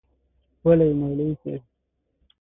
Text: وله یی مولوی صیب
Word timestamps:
وله 0.65 0.85
یی 0.89 0.93
مولوی 0.99 1.35
صیب 1.41 1.61